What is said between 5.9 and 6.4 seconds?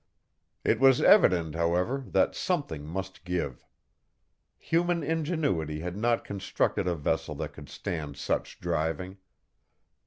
not